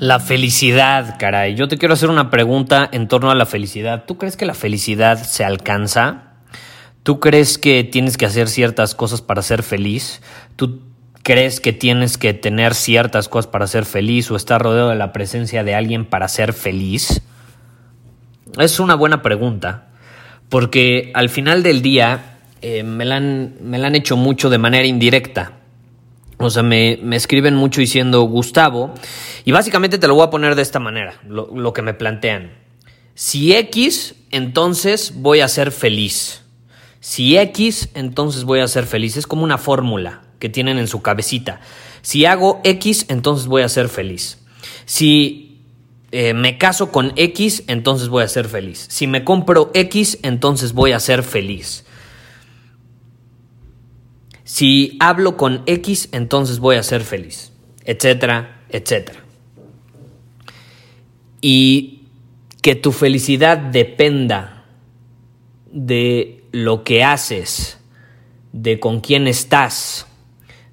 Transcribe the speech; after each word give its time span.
La 0.00 0.20
felicidad, 0.20 1.16
caray. 1.18 1.56
Yo 1.56 1.66
te 1.66 1.76
quiero 1.76 1.94
hacer 1.94 2.08
una 2.08 2.30
pregunta 2.30 2.88
en 2.92 3.08
torno 3.08 3.32
a 3.32 3.34
la 3.34 3.46
felicidad. 3.46 4.04
¿Tú 4.06 4.16
crees 4.16 4.36
que 4.36 4.46
la 4.46 4.54
felicidad 4.54 5.20
se 5.20 5.44
alcanza? 5.44 6.34
¿Tú 7.02 7.18
crees 7.18 7.58
que 7.58 7.82
tienes 7.82 8.16
que 8.16 8.26
hacer 8.26 8.48
ciertas 8.48 8.94
cosas 8.94 9.22
para 9.22 9.42
ser 9.42 9.64
feliz? 9.64 10.22
¿Tú 10.54 10.82
crees 11.24 11.60
que 11.60 11.72
tienes 11.72 12.16
que 12.16 12.32
tener 12.32 12.74
ciertas 12.74 13.28
cosas 13.28 13.50
para 13.50 13.66
ser 13.66 13.84
feliz 13.84 14.30
o 14.30 14.36
estar 14.36 14.62
rodeado 14.62 14.90
de 14.90 14.94
la 14.94 15.12
presencia 15.12 15.64
de 15.64 15.74
alguien 15.74 16.04
para 16.04 16.28
ser 16.28 16.52
feliz? 16.52 17.22
Es 18.56 18.78
una 18.78 18.94
buena 18.94 19.20
pregunta, 19.20 19.88
porque 20.48 21.10
al 21.14 21.28
final 21.28 21.64
del 21.64 21.82
día 21.82 22.38
eh, 22.62 22.84
me, 22.84 23.12
han, 23.12 23.56
me 23.62 23.78
la 23.78 23.88
han 23.88 23.96
hecho 23.96 24.16
mucho 24.16 24.48
de 24.48 24.58
manera 24.58 24.86
indirecta. 24.86 25.57
O 26.38 26.50
sea, 26.50 26.62
me, 26.62 26.98
me, 27.02 27.16
escriben 27.16 27.54
mucho 27.54 27.80
diciendo 27.80 28.22
Gustavo, 28.22 28.94
y 29.44 29.52
básicamente 29.52 29.98
te 29.98 30.06
lo 30.06 30.14
voy 30.14 30.26
a 30.26 30.30
poner 30.30 30.54
de 30.54 30.62
esta 30.62 30.78
manera, 30.78 31.20
lo, 31.26 31.50
lo, 31.54 31.72
que 31.72 31.82
me 31.82 31.94
plantean. 31.94 32.52
Si 33.14 33.54
X, 33.54 34.14
entonces 34.30 35.14
voy 35.16 35.40
a 35.40 35.48
ser 35.48 35.72
feliz. 35.72 36.42
Si 37.00 37.36
X, 37.36 37.88
entonces 37.94 38.44
voy 38.44 38.60
a 38.60 38.68
ser 38.68 38.86
feliz. 38.86 39.16
Es 39.16 39.26
como 39.26 39.42
una 39.42 39.58
fórmula 39.58 40.22
que 40.38 40.48
tienen 40.48 40.78
en 40.78 40.86
su 40.86 41.02
cabecita. 41.02 41.60
Si 42.02 42.24
hago 42.24 42.60
X, 42.62 43.06
entonces 43.08 43.46
voy 43.46 43.62
a 43.62 43.68
ser 43.68 43.88
feliz. 43.88 44.38
Si 44.84 45.48
eh, 46.10 46.34
me 46.34 46.56
caso 46.56 46.90
con 46.90 47.12
X, 47.16 47.64
entonces 47.66 48.08
voy 48.08 48.24
a 48.24 48.28
ser 48.28 48.48
feliz. 48.48 48.86
Si 48.88 49.06
me 49.06 49.24
compro 49.24 49.70
X, 49.74 50.18
entonces 50.22 50.72
voy 50.72 50.92
a 50.92 51.00
ser 51.00 51.22
feliz. 51.22 51.84
Si 54.48 54.96
hablo 54.98 55.36
con 55.36 55.62
X, 55.66 56.08
entonces 56.10 56.58
voy 56.58 56.76
a 56.76 56.82
ser 56.82 57.02
feliz, 57.02 57.52
etcétera, 57.84 58.62
etcétera. 58.70 59.22
Y 61.42 62.04
que 62.62 62.74
tu 62.74 62.92
felicidad 62.92 63.58
dependa 63.58 64.64
de 65.70 66.44
lo 66.50 66.82
que 66.82 67.04
haces, 67.04 67.78
de 68.54 68.80
con 68.80 69.02
quién 69.02 69.28
estás, 69.28 70.06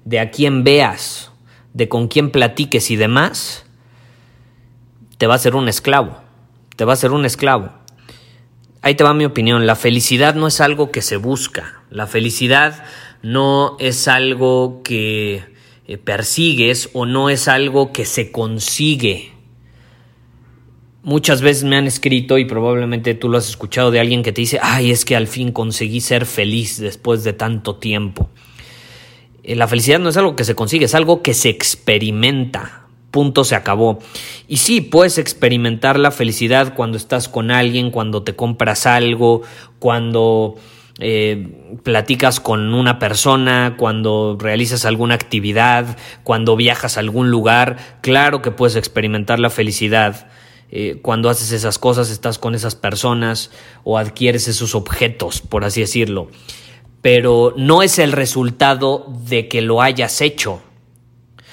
de 0.06 0.20
a 0.20 0.30
quién 0.30 0.64
veas, 0.64 1.30
de 1.74 1.90
con 1.90 2.08
quién 2.08 2.30
platiques 2.30 2.90
y 2.90 2.96
demás, 2.96 3.66
te 5.18 5.26
va 5.26 5.34
a 5.34 5.38
ser 5.38 5.54
un 5.54 5.68
esclavo, 5.68 6.22
te 6.76 6.86
va 6.86 6.94
a 6.94 6.96
ser 6.96 7.10
un 7.10 7.26
esclavo. 7.26 7.72
Ahí 8.80 8.94
te 8.94 9.04
va 9.04 9.12
mi 9.12 9.26
opinión, 9.26 9.66
la 9.66 9.76
felicidad 9.76 10.34
no 10.34 10.46
es 10.46 10.62
algo 10.62 10.90
que 10.90 11.02
se 11.02 11.18
busca, 11.18 11.82
la 11.90 12.06
felicidad 12.06 12.82
no 13.26 13.76
es 13.80 14.06
algo 14.06 14.82
que 14.84 15.42
eh, 15.88 15.98
persigues 15.98 16.90
o 16.92 17.06
no 17.06 17.28
es 17.28 17.48
algo 17.48 17.92
que 17.92 18.04
se 18.04 18.30
consigue. 18.30 19.32
Muchas 21.02 21.42
veces 21.42 21.64
me 21.64 21.76
han 21.76 21.88
escrito 21.88 22.38
y 22.38 22.44
probablemente 22.44 23.14
tú 23.14 23.28
lo 23.28 23.38
has 23.38 23.48
escuchado 23.48 23.90
de 23.90 23.98
alguien 23.98 24.22
que 24.22 24.30
te 24.30 24.42
dice, 24.42 24.60
ay, 24.62 24.92
es 24.92 25.04
que 25.04 25.16
al 25.16 25.26
fin 25.26 25.50
conseguí 25.50 26.00
ser 26.00 26.24
feliz 26.24 26.78
después 26.78 27.24
de 27.24 27.32
tanto 27.32 27.74
tiempo. 27.74 28.30
Eh, 29.42 29.56
la 29.56 29.66
felicidad 29.66 29.98
no 29.98 30.10
es 30.10 30.16
algo 30.16 30.36
que 30.36 30.44
se 30.44 30.54
consigue, 30.54 30.84
es 30.84 30.94
algo 30.94 31.22
que 31.22 31.34
se 31.34 31.48
experimenta. 31.48 32.86
Punto 33.10 33.42
se 33.42 33.56
acabó. 33.56 33.98
Y 34.46 34.58
sí, 34.58 34.80
puedes 34.80 35.18
experimentar 35.18 35.98
la 35.98 36.12
felicidad 36.12 36.74
cuando 36.76 36.96
estás 36.96 37.28
con 37.28 37.50
alguien, 37.50 37.90
cuando 37.90 38.22
te 38.22 38.36
compras 38.36 38.86
algo, 38.86 39.42
cuando 39.80 40.54
eh, 40.98 41.76
platicas 41.82 42.40
con 42.40 42.72
una 42.72 42.98
persona, 42.98 43.74
cuando 43.76 44.36
realizas 44.40 44.86
alguna 44.86 45.14
actividad, 45.14 45.98
cuando 46.22 46.56
viajas 46.56 46.96
a 46.96 47.00
algún 47.00 47.30
lugar, 47.30 47.76
claro 48.00 48.40
que 48.40 48.50
puedes 48.50 48.76
experimentar 48.76 49.38
la 49.38 49.50
felicidad. 49.50 50.28
Eh, 50.70 50.98
cuando 51.02 51.28
haces 51.28 51.52
esas 51.52 51.78
cosas, 51.78 52.10
estás 52.10 52.38
con 52.38 52.54
esas 52.54 52.74
personas 52.74 53.50
o 53.84 53.98
adquieres 53.98 54.48
esos 54.48 54.74
objetos, 54.74 55.42
por 55.42 55.64
así 55.64 55.80
decirlo. 55.80 56.28
Pero 57.02 57.52
no 57.56 57.82
es 57.82 57.98
el 57.98 58.12
resultado 58.12 59.06
de 59.28 59.48
que 59.48 59.60
lo 59.60 59.82
hayas 59.82 60.20
hecho. 60.22 60.62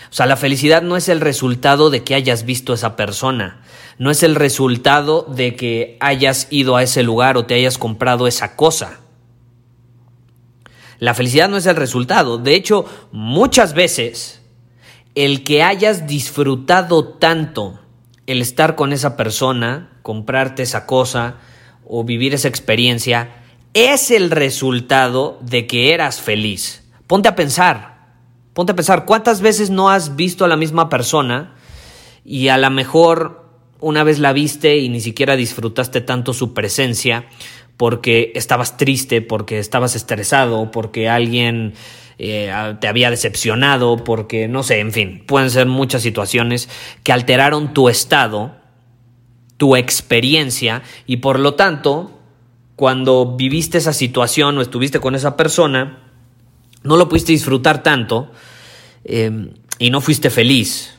O 0.09 0.15
sea, 0.15 0.25
la 0.25 0.37
felicidad 0.37 0.81
no 0.81 0.95
es 0.95 1.09
el 1.09 1.19
resultado 1.19 1.89
de 1.89 2.03
que 2.03 2.15
hayas 2.15 2.45
visto 2.45 2.71
a 2.71 2.75
esa 2.75 2.95
persona, 2.95 3.61
no 3.97 4.09
es 4.09 4.23
el 4.23 4.35
resultado 4.35 5.23
de 5.23 5.55
que 5.55 5.97
hayas 5.99 6.47
ido 6.49 6.75
a 6.75 6.83
ese 6.83 7.03
lugar 7.03 7.35
o 7.35 7.45
te 7.45 7.55
hayas 7.55 7.77
comprado 7.77 8.25
esa 8.25 8.55
cosa. 8.55 9.02
La 11.03 11.13
felicidad 11.13 11.49
no 11.49 11.57
es 11.57 11.65
el 11.65 11.75
resultado. 11.75 12.37
De 12.37 12.55
hecho, 12.55 12.85
muchas 13.11 13.73
veces 13.73 14.41
el 15.15 15.43
que 15.43 15.61
hayas 15.61 16.07
disfrutado 16.07 17.03
tanto 17.03 17.77
el 18.25 18.41
estar 18.41 18.77
con 18.77 18.93
esa 18.93 19.17
persona, 19.17 19.99
comprarte 20.01 20.63
esa 20.63 20.85
cosa 20.85 21.39
o 21.85 22.05
vivir 22.05 22.33
esa 22.33 22.47
experiencia, 22.47 23.35
es 23.73 24.11
el 24.11 24.31
resultado 24.31 25.39
de 25.41 25.67
que 25.67 25.93
eras 25.93 26.21
feliz. 26.21 26.85
Ponte 27.05 27.27
a 27.27 27.35
pensar, 27.35 28.13
ponte 28.53 28.71
a 28.71 28.75
pensar, 28.75 29.03
¿cuántas 29.03 29.41
veces 29.41 29.71
no 29.71 29.89
has 29.89 30.15
visto 30.15 30.45
a 30.45 30.47
la 30.47 30.55
misma 30.55 30.87
persona 30.87 31.53
y 32.23 32.47
a 32.47 32.57
lo 32.57 32.69
mejor 32.69 33.43
una 33.81 34.05
vez 34.05 34.19
la 34.19 34.31
viste 34.31 34.77
y 34.77 34.87
ni 34.87 35.01
siquiera 35.01 35.35
disfrutaste 35.35 35.99
tanto 35.99 36.33
su 36.33 36.53
presencia 36.53 37.25
porque 37.77 38.31
estabas 38.35 38.77
triste, 38.77 39.21
porque 39.21 39.59
estabas 39.59 39.95
estresado, 39.95 40.71
porque 40.71 41.09
alguien 41.09 41.73
eh, 42.19 42.51
te 42.79 42.87
había 42.87 43.09
decepcionado, 43.09 43.97
porque 44.03 44.47
no 44.47 44.63
sé, 44.63 44.79
en 44.79 44.91
fin, 44.91 45.23
pueden 45.25 45.49
ser 45.49 45.65
muchas 45.65 46.01
situaciones 46.01 46.69
que 47.03 47.11
alteraron 47.11 47.73
tu 47.73 47.89
estado, 47.89 48.55
tu 49.57 49.75
experiencia 49.75 50.83
y 51.07 51.17
por 51.17 51.39
lo 51.39 51.55
tanto, 51.55 52.19
cuando 52.75 53.35
viviste 53.35 53.77
esa 53.77 53.93
situación 53.93 54.57
o 54.57 54.61
estuviste 54.61 54.99
con 54.99 55.15
esa 55.15 55.35
persona, 55.35 55.99
no 56.83 56.97
lo 56.97 57.09
pudiste 57.09 57.31
disfrutar 57.31 57.81
tanto 57.81 58.31
eh, 59.03 59.51
y 59.79 59.89
no 59.89 60.01
fuiste 60.01 60.29
feliz. 60.29 60.95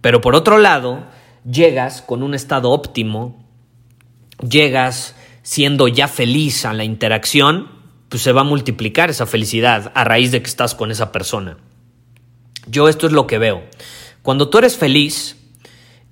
Pero 0.00 0.20
por 0.20 0.34
otro 0.34 0.58
lado, 0.58 1.04
llegas 1.44 2.00
con 2.02 2.22
un 2.22 2.34
estado 2.34 2.70
óptimo, 2.70 3.44
llegas 4.40 5.14
siendo 5.42 5.88
ya 5.88 6.08
feliz 6.08 6.64
a 6.64 6.72
la 6.72 6.84
interacción, 6.84 7.68
pues 8.08 8.22
se 8.22 8.32
va 8.32 8.42
a 8.42 8.44
multiplicar 8.44 9.10
esa 9.10 9.26
felicidad 9.26 9.92
a 9.94 10.04
raíz 10.04 10.32
de 10.32 10.42
que 10.42 10.48
estás 10.48 10.74
con 10.74 10.90
esa 10.90 11.12
persona. 11.12 11.58
Yo 12.66 12.88
esto 12.88 13.06
es 13.06 13.12
lo 13.12 13.26
que 13.26 13.38
veo. 13.38 13.62
Cuando 14.22 14.48
tú 14.48 14.58
eres 14.58 14.76
feliz, 14.76 15.36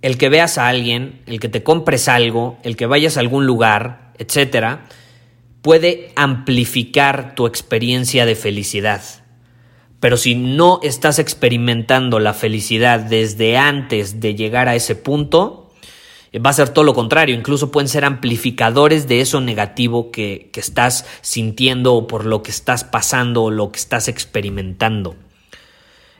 el 0.00 0.16
que 0.16 0.28
veas 0.28 0.58
a 0.58 0.68
alguien, 0.68 1.22
el 1.26 1.40
que 1.40 1.48
te 1.48 1.62
compres 1.62 2.08
algo, 2.08 2.58
el 2.62 2.76
que 2.76 2.86
vayas 2.86 3.16
a 3.16 3.20
algún 3.20 3.46
lugar, 3.46 4.12
etcétera, 4.18 4.86
puede 5.60 6.12
amplificar 6.14 7.34
tu 7.34 7.46
experiencia 7.46 8.24
de 8.26 8.36
felicidad. 8.36 9.02
Pero 10.00 10.16
si 10.16 10.36
no 10.36 10.78
estás 10.84 11.18
experimentando 11.18 12.20
la 12.20 12.32
felicidad 12.32 13.00
desde 13.00 13.56
antes 13.56 14.20
de 14.20 14.36
llegar 14.36 14.68
a 14.68 14.76
ese 14.76 14.94
punto, 14.94 15.57
va 16.34 16.50
a 16.50 16.52
ser 16.52 16.68
todo 16.68 16.84
lo 16.84 16.94
contrario, 16.94 17.34
incluso 17.34 17.70
pueden 17.70 17.88
ser 17.88 18.04
amplificadores 18.04 19.08
de 19.08 19.20
eso 19.20 19.40
negativo 19.40 20.10
que, 20.10 20.50
que 20.52 20.60
estás 20.60 21.06
sintiendo 21.22 21.94
o 21.94 22.06
por 22.06 22.24
lo 22.24 22.42
que 22.42 22.50
estás 22.50 22.84
pasando 22.84 23.44
o 23.44 23.50
lo 23.50 23.72
que 23.72 23.78
estás 23.78 24.08
experimentando. 24.08 25.16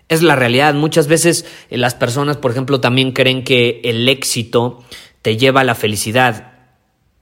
Es 0.08 0.22
la 0.22 0.36
realidad. 0.36 0.74
Muchas 0.74 1.06
veces 1.06 1.44
eh, 1.70 1.76
las 1.76 1.94
personas, 1.94 2.36
por 2.38 2.50
ejemplo, 2.50 2.80
también 2.80 3.12
creen 3.12 3.44
que 3.44 3.80
el 3.84 4.08
éxito 4.08 4.82
te 5.22 5.36
lleva 5.36 5.60
a 5.60 5.64
la 5.64 5.74
felicidad. 5.74 6.52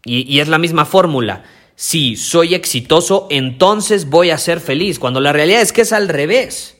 Y, 0.05 0.39
es 0.39 0.47
la 0.47 0.59
misma 0.59 0.85
fórmula. 0.85 1.43
Si 1.75 2.15
soy 2.15 2.55
exitoso, 2.55 3.27
entonces 3.29 4.09
voy 4.09 4.31
a 4.31 4.39
ser 4.39 4.61
feliz, 4.61 5.01
cuando 5.01 5.21
la 5.21 5.33
realidad 5.33 5.63
es 5.63 5.73
que 5.73 5.81
es 5.81 5.93
al 5.93 6.09
revés. 6.09 6.79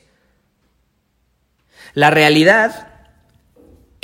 La 1.93 2.09
realidad 2.09 2.86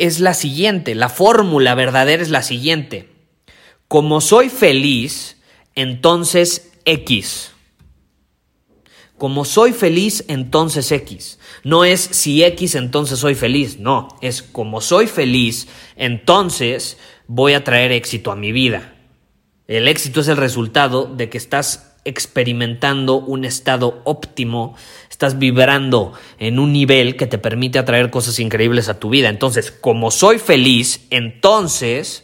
es 0.05 0.19
la 0.19 0.33
siguiente, 0.33 0.95
la 0.95 1.07
fórmula 1.07 1.75
verdadera 1.75 2.21
es 2.21 2.29
la 2.29 2.43
siguiente. 2.43 3.09
Como 3.87 4.19
soy 4.19 4.49
feliz, 4.49 5.37
entonces 5.75 6.71
X. 6.83 7.51
Como 9.17 9.45
soy 9.45 9.71
feliz, 9.71 10.25
entonces 10.27 10.91
X. 10.91 11.39
No 11.63 11.85
es 11.85 12.01
si 12.01 12.43
X, 12.43 12.75
entonces 12.75 13.19
soy 13.19 13.35
feliz. 13.35 13.79
No, 13.79 14.09
es 14.21 14.41
como 14.41 14.81
soy 14.81 15.07
feliz, 15.07 15.67
entonces 15.95 16.97
voy 17.27 17.53
a 17.53 17.63
traer 17.63 17.93
éxito 17.93 18.31
a 18.31 18.35
mi 18.35 18.51
vida. 18.51 18.95
El 19.67 19.87
éxito 19.87 20.19
es 20.19 20.27
el 20.27 20.37
resultado 20.37 21.05
de 21.05 21.29
que 21.29 21.37
estás 21.37 21.92
experimentando 22.05 23.15
un 23.15 23.45
estado 23.45 24.01
óptimo, 24.03 24.75
estás 25.09 25.39
vibrando 25.39 26.13
en 26.39 26.59
un 26.59 26.73
nivel 26.73 27.15
que 27.15 27.27
te 27.27 27.37
permite 27.37 27.79
atraer 27.79 28.09
cosas 28.09 28.39
increíbles 28.39 28.89
a 28.89 28.99
tu 28.99 29.09
vida. 29.09 29.29
Entonces, 29.29 29.71
como 29.71 30.11
soy 30.11 30.39
feliz, 30.39 31.05
entonces 31.09 32.23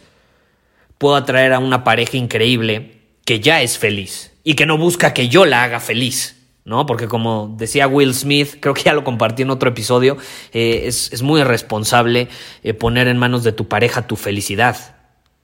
puedo 0.97 1.15
atraer 1.15 1.53
a 1.53 1.59
una 1.59 1.83
pareja 1.83 2.17
increíble 2.17 2.99
que 3.25 3.39
ya 3.39 3.61
es 3.61 3.77
feliz 3.77 4.33
y 4.43 4.55
que 4.55 4.65
no 4.65 4.77
busca 4.77 5.13
que 5.13 5.29
yo 5.29 5.45
la 5.45 5.63
haga 5.63 5.79
feliz. 5.79 6.35
¿no? 6.69 6.85
Porque 6.85 7.07
como 7.07 7.55
decía 7.57 7.87
Will 7.87 8.13
Smith, 8.13 8.57
creo 8.59 8.75
que 8.75 8.83
ya 8.83 8.93
lo 8.93 9.03
compartí 9.03 9.41
en 9.41 9.49
otro 9.49 9.69
episodio, 9.69 10.17
eh, 10.53 10.83
es, 10.85 11.21
muy 11.23 11.41
irresponsable 11.41 12.27
eh, 12.61 12.75
poner 12.75 13.07
en 13.07 13.17
manos 13.17 13.43
de 13.43 13.51
tu 13.51 13.67
pareja 13.67 14.05
tu 14.05 14.15
felicidad, 14.15 14.95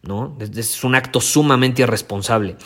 ¿no? 0.03 0.37
Es, 0.39 0.83
un 0.83 0.93
acto 0.93 1.21
sumamente 1.21 1.81
irresponsable. 1.81 2.57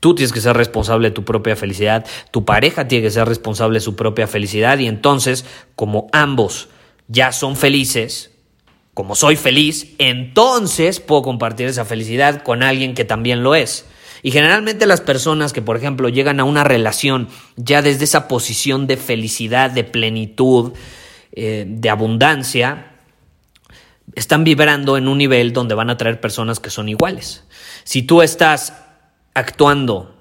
Tú 0.00 0.14
tienes 0.14 0.32
que 0.32 0.40
ser 0.40 0.56
responsable 0.56 1.08
de 1.08 1.14
tu 1.14 1.24
propia 1.24 1.56
felicidad, 1.56 2.06
tu 2.30 2.44
pareja 2.44 2.88
tiene 2.88 3.04
que 3.04 3.10
ser 3.10 3.28
responsable 3.28 3.76
de 3.76 3.80
su 3.80 3.96
propia 3.96 4.26
felicidad 4.26 4.78
y 4.78 4.88
entonces, 4.88 5.44
como 5.76 6.08
ambos 6.12 6.68
ya 7.06 7.32
son 7.32 7.54
felices, 7.54 8.30
como 8.94 9.14
soy 9.14 9.36
feliz, 9.36 9.94
entonces 9.98 11.00
puedo 11.00 11.22
compartir 11.22 11.68
esa 11.68 11.84
felicidad 11.84 12.42
con 12.42 12.62
alguien 12.62 12.94
que 12.94 13.04
también 13.04 13.42
lo 13.42 13.54
es. 13.54 13.86
Y 14.22 14.30
generalmente 14.30 14.86
las 14.86 15.00
personas 15.00 15.52
que, 15.52 15.62
por 15.62 15.76
ejemplo, 15.76 16.08
llegan 16.08 16.40
a 16.40 16.44
una 16.44 16.64
relación 16.64 17.28
ya 17.56 17.82
desde 17.82 18.04
esa 18.04 18.28
posición 18.28 18.86
de 18.86 18.96
felicidad, 18.96 19.70
de 19.70 19.84
plenitud, 19.84 20.72
eh, 21.32 21.64
de 21.66 21.90
abundancia, 21.90 22.92
están 24.14 24.44
vibrando 24.44 24.96
en 24.96 25.08
un 25.08 25.18
nivel 25.18 25.52
donde 25.52 25.74
van 25.74 25.90
a 25.90 25.96
traer 25.96 26.20
personas 26.20 26.60
que 26.60 26.70
son 26.70 26.88
iguales. 26.88 27.44
Si 27.84 28.02
tú 28.02 28.22
estás 28.22 28.74
actuando 29.34 30.14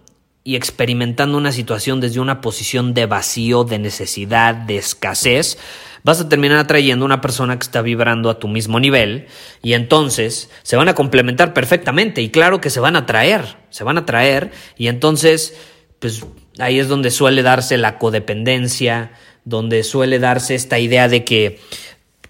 y 0.44 0.56
experimentando 0.56 1.38
una 1.38 1.52
situación 1.52 2.00
desde 2.00 2.20
una 2.20 2.42
posición 2.42 2.94
de 2.94 3.06
vacío, 3.06 3.64
de 3.64 3.80
necesidad, 3.80 4.56
de 4.56 4.78
escasez, 4.78 5.58
vas 6.04 6.22
a 6.22 6.30
terminar 6.30 6.58
atrayendo 6.58 7.06
una 7.06 7.22
persona 7.22 7.58
que 7.58 7.64
está 7.64 7.82
vibrando 7.82 8.30
a 8.30 8.40
tu 8.40 8.48
mismo 8.48 8.80
nivel 8.80 9.28
y 9.62 9.74
entonces 9.74 10.50
se 10.64 10.76
van 10.76 10.88
a 10.88 10.96
complementar 10.96 11.54
perfectamente 11.54 12.22
y 12.22 12.30
claro 12.30 12.62
que 12.62 12.70
se 12.70 12.80
van 12.80 12.96
a 12.96 13.00
atraer, 13.00 13.58
se 13.70 13.84
van 13.84 13.98
a 13.98 14.02
atraer 14.02 14.52
y 14.78 14.88
entonces 14.88 15.58
pues 16.00 16.26
ahí 16.58 16.80
es 16.80 16.88
donde 16.88 17.12
suele 17.12 17.44
darse 17.44 17.78
la 17.78 17.98
codependencia, 17.98 19.12
donde 19.44 19.84
suele 19.84 20.20
darse 20.20 20.56
esta 20.56 20.80
idea 20.80 21.08
de 21.08 21.26
que 21.26 21.60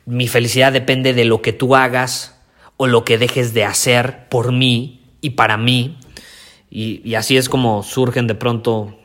mi 0.05 0.27
felicidad 0.27 0.73
depende 0.73 1.13
de 1.13 1.25
lo 1.25 1.41
que 1.41 1.53
tú 1.53 1.75
hagas 1.75 2.35
o 2.77 2.87
lo 2.87 3.05
que 3.05 3.17
dejes 3.17 3.53
de 3.53 3.65
hacer 3.65 4.27
por 4.29 4.51
mí 4.51 5.01
y 5.21 5.31
para 5.31 5.57
mí. 5.57 5.97
Y, 6.71 7.15
así 7.15 7.37
es 7.37 7.49
como 7.49 7.83
surgen 7.83 8.27
de 8.27 8.35
pronto 8.35 8.95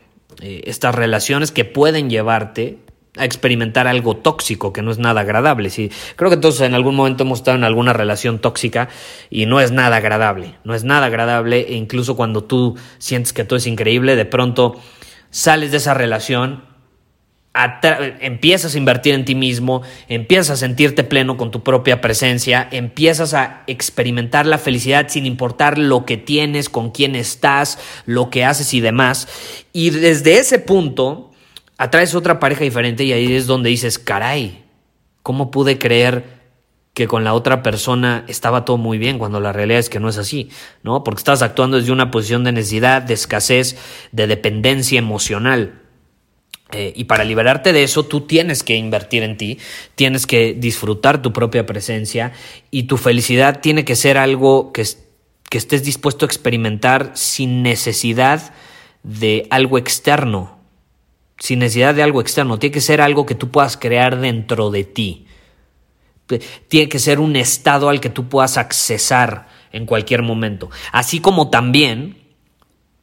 eh, 0.43 0.63
estas 0.67 0.95
relaciones 0.95 1.51
que 1.51 1.65
pueden 1.65 2.11
llevarte 2.11 2.79
a 3.17 3.25
experimentar 3.25 3.87
algo 3.87 4.17
tóxico 4.17 4.73
que 4.73 4.83
no 4.83 4.91
es 4.91 4.99
nada 4.99 5.23
agradable. 5.23 5.71
Sí, 5.71 5.91
creo 6.17 6.31
que 6.31 6.37
todos 6.37 6.61
en 6.61 6.75
algún 6.75 6.97
momento 6.97 7.23
hemos 7.23 7.39
estado 7.39 7.57
en 7.57 7.65
alguna 7.65 7.93
relación 7.93 8.41
tóxica 8.41 8.89
y 9.31 9.47
no 9.47 9.61
es 9.61 9.71
nada 9.71 9.97
agradable, 9.97 10.57
no 10.65 10.75
es 10.75 10.85
nada 10.85 11.07
agradable 11.07 11.61
e 11.61 11.75
incluso 11.75 12.17
cuando 12.17 12.45
tú 12.45 12.77
sientes 12.99 13.33
que 13.33 13.45
todo 13.45 13.57
es 13.57 13.67
increíble, 13.67 14.17
de 14.17 14.25
pronto 14.25 14.81
sales 15.31 15.71
de 15.71 15.77
esa 15.77 15.95
relación, 15.95 16.65
empiezas 18.21 18.75
a 18.75 18.79
invertir 18.79 19.15
en 19.15 19.25
ti 19.25 19.35
mismo, 19.35 19.83
empiezas 20.09 20.51
a 20.51 20.57
sentirte 20.57 21.05
pleno 21.05 21.37
con 21.37 21.51
tu 21.51 21.63
propia 21.63 22.01
presencia, 22.01 22.69
empiezas 22.73 23.33
a 23.33 23.63
experimentar 23.67 24.45
la 24.45 24.59
felicidad 24.59 25.07
sin 25.09 25.25
importar 25.25 25.79
lo 25.79 26.05
que 26.05 26.17
tienes, 26.17 26.69
con 26.69 26.91
quién 26.91 27.15
estás, 27.15 27.79
lo 28.07 28.29
que 28.29 28.45
haces 28.45 28.75
y 28.75 28.81
demás. 28.81 29.29
Y 29.73 29.91
desde 29.91 30.39
ese 30.39 30.59
punto 30.59 31.31
atraes 31.79 32.15
otra 32.15 32.41
pareja 32.41 32.65
diferente 32.65 33.05
y 33.05 33.13
ahí 33.13 33.33
es 33.33 33.47
donde 33.47 33.71
dices, 33.71 33.99
caray, 33.99 34.65
¿cómo 35.23 35.51
pude 35.53 35.79
creer 35.79 36.43
que 36.93 37.09
con 37.09 37.25
la 37.25 37.35
otra 37.35 37.63
persona 37.63 38.25
estaba 38.29 38.65
todo 38.65 38.79
muy 38.79 38.99
bien 38.99 39.19
cuando 39.19 39.41
la 39.41 39.53
realidad 39.53 39.81
es 39.81 39.91
que 39.91 40.01
no 40.01 40.09
es 40.09 40.19
así, 40.19 40.51
¿no? 40.83 41.03
Porque 41.03 41.19
estás 41.19 41.43
actuando 41.43 41.77
desde 41.77 41.93
una 41.93 42.11
posición 42.11 42.45
de 42.45 42.53
necesidad, 42.53 43.03
de 43.03 43.15
escasez, 43.15 43.77
de 44.13 44.29
dependencia 44.29 44.99
emocional. 44.99 45.84
Eh, 46.75 46.93
y 46.97 47.05
para 47.05 47.23
liberarte 47.23 47.73
de 47.73 47.85
eso, 47.85 48.05
tú 48.05 48.23
tienes 48.23 48.65
que 48.65 48.75
invertir 48.75 49.23
en 49.23 49.37
ti, 49.37 49.59
tienes 49.95 50.27
que 50.27 50.55
disfrutar 50.55 51.23
tu 51.23 51.33
propia 51.33 51.67
presencia 51.67 52.33
y 52.73 52.85
tu 52.85 52.97
felicidad 52.97 53.61
tiene 53.61 53.85
que 53.85 53.95
ser 53.95 54.19
algo 54.19 54.73
que, 54.73 54.85
que 55.49 55.59
estés 55.59 55.85
dispuesto 55.85 56.25
a 56.25 56.27
experimentar 56.27 57.13
sin 57.15 57.63
necesidad 57.63 58.53
de 59.05 59.47
algo 59.51 59.79
externo, 59.79 60.59
sin 61.39 61.61
necesidad 61.61 61.95
de 61.95 62.03
algo 62.03 62.21
externo, 62.21 62.59
tiene 62.59 62.75
que 62.75 62.81
ser 62.81 63.01
algo 63.01 63.25
que 63.25 63.37
tú 63.37 63.53
puedas 63.53 63.77
crear 63.77 64.19
dentro 64.19 64.73
de 64.73 64.83
ti. 64.83 65.27
Tiene 66.67 66.89
que 66.89 66.99
ser 66.99 67.21
un 67.21 67.37
estado 67.37 67.89
al 67.89 68.01
que 68.01 68.09
tú 68.09 68.29
puedas 68.29 68.57
accesar 68.57 69.47
en 69.71 69.87
cualquier 69.87 70.23
momento. 70.23 70.71
Así 70.91 71.21
como 71.21 71.51
también, 71.51 72.24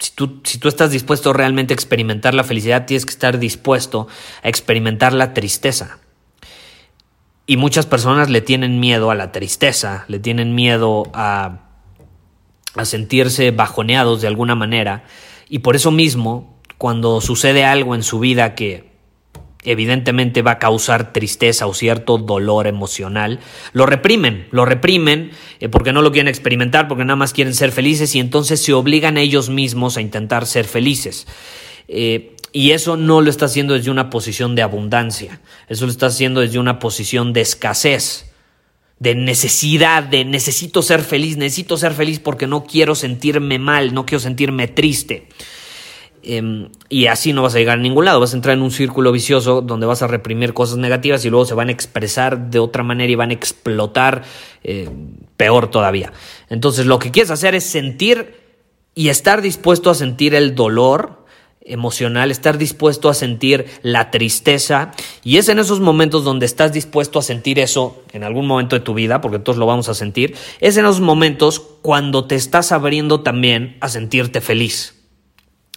si 0.01 0.11
tú, 0.15 0.41
si 0.43 0.57
tú 0.57 0.67
estás 0.67 0.91
dispuesto 0.91 1.31
realmente 1.31 1.73
a 1.73 1.75
experimentar 1.75 2.33
la 2.33 2.43
felicidad, 2.43 2.85
tienes 2.85 3.05
que 3.05 3.11
estar 3.11 3.37
dispuesto 3.37 4.07
a 4.41 4.49
experimentar 4.49 5.13
la 5.13 5.33
tristeza. 5.33 5.99
Y 7.45 7.57
muchas 7.57 7.85
personas 7.85 8.29
le 8.29 8.41
tienen 8.41 8.79
miedo 8.79 9.11
a 9.11 9.15
la 9.15 9.31
tristeza, 9.31 10.05
le 10.07 10.19
tienen 10.19 10.55
miedo 10.55 11.03
a, 11.13 11.59
a 12.75 12.85
sentirse 12.85 13.51
bajoneados 13.51 14.21
de 14.21 14.27
alguna 14.27 14.55
manera. 14.55 15.03
Y 15.47 15.59
por 15.59 15.75
eso 15.75 15.91
mismo 15.91 16.59
cuando 16.79 17.21
sucede 17.21 17.63
algo 17.63 17.93
en 17.93 18.01
su 18.01 18.19
vida 18.19 18.55
que 18.55 18.90
evidentemente 19.63 20.41
va 20.41 20.51
a 20.51 20.59
causar 20.59 21.13
tristeza 21.13 21.67
o 21.67 21.73
cierto 21.73 22.17
dolor 22.17 22.67
emocional, 22.67 23.39
lo 23.73 23.85
reprimen, 23.85 24.47
lo 24.51 24.65
reprimen 24.65 25.31
eh, 25.59 25.69
porque 25.69 25.93
no 25.93 26.01
lo 26.01 26.11
quieren 26.11 26.27
experimentar, 26.27 26.87
porque 26.87 27.05
nada 27.05 27.15
más 27.15 27.33
quieren 27.33 27.53
ser 27.53 27.71
felices 27.71 28.15
y 28.15 28.19
entonces 28.19 28.61
se 28.61 28.73
obligan 28.73 29.17
a 29.17 29.21
ellos 29.21 29.49
mismos 29.49 29.97
a 29.97 30.01
intentar 30.01 30.45
ser 30.45 30.65
felices. 30.65 31.27
Eh, 31.87 32.35
y 32.53 32.71
eso 32.71 32.97
no 32.97 33.21
lo 33.21 33.29
está 33.29 33.45
haciendo 33.45 33.75
desde 33.75 33.91
una 33.91 34.09
posición 34.09 34.55
de 34.55 34.61
abundancia, 34.61 35.39
eso 35.69 35.85
lo 35.85 35.91
está 35.91 36.07
haciendo 36.07 36.41
desde 36.41 36.59
una 36.59 36.79
posición 36.79 37.31
de 37.31 37.41
escasez, 37.41 38.31
de 38.99 39.15
necesidad, 39.15 40.03
de 40.03 40.25
necesito 40.25 40.81
ser 40.81 41.01
feliz, 41.01 41.37
necesito 41.37 41.77
ser 41.77 41.93
feliz 41.93 42.19
porque 42.19 42.47
no 42.47 42.65
quiero 42.65 42.93
sentirme 42.93 43.57
mal, 43.57 43.93
no 43.93 44.05
quiero 44.05 44.19
sentirme 44.19 44.67
triste. 44.67 45.27
Em, 46.23 46.69
y 46.87 47.07
así 47.07 47.33
no 47.33 47.41
vas 47.41 47.55
a 47.55 47.57
llegar 47.57 47.79
a 47.79 47.81
ningún 47.81 48.05
lado, 48.05 48.19
vas 48.19 48.33
a 48.33 48.35
entrar 48.35 48.55
en 48.55 48.61
un 48.61 48.69
círculo 48.69 49.11
vicioso 49.11 49.61
donde 49.61 49.87
vas 49.87 50.03
a 50.03 50.07
reprimir 50.07 50.53
cosas 50.53 50.77
negativas 50.77 51.25
y 51.25 51.29
luego 51.31 51.45
se 51.45 51.55
van 51.55 51.69
a 51.69 51.71
expresar 51.71 52.51
de 52.51 52.59
otra 52.59 52.83
manera 52.83 53.11
y 53.11 53.15
van 53.15 53.31
a 53.31 53.33
explotar 53.33 54.23
eh, 54.63 54.89
peor 55.35 55.71
todavía. 55.71 56.13
Entonces 56.49 56.85
lo 56.85 56.99
que 56.99 57.09
quieres 57.09 57.31
hacer 57.31 57.55
es 57.55 57.63
sentir 57.63 58.35
y 58.93 59.09
estar 59.09 59.41
dispuesto 59.41 59.89
a 59.89 59.95
sentir 59.95 60.35
el 60.35 60.53
dolor 60.53 61.25
emocional, 61.63 62.29
estar 62.29 62.57
dispuesto 62.57 63.09
a 63.09 63.13
sentir 63.15 63.65
la 63.81 64.11
tristeza 64.11 64.91
y 65.23 65.37
es 65.37 65.49
en 65.49 65.57
esos 65.57 65.79
momentos 65.79 66.23
donde 66.23 66.45
estás 66.45 66.71
dispuesto 66.71 67.17
a 67.17 67.23
sentir 67.23 67.57
eso 67.57 68.03
en 68.13 68.23
algún 68.23 68.45
momento 68.45 68.75
de 68.75 68.81
tu 68.81 68.93
vida, 68.93 69.21
porque 69.21 69.39
todos 69.39 69.57
lo 69.57 69.65
vamos 69.65 69.89
a 69.89 69.95
sentir, 69.95 70.35
es 70.59 70.77
en 70.77 70.85
esos 70.85 71.01
momentos 71.01 71.59
cuando 71.81 72.25
te 72.25 72.35
estás 72.35 72.71
abriendo 72.71 73.21
también 73.21 73.77
a 73.79 73.89
sentirte 73.89 74.41
feliz. 74.41 75.00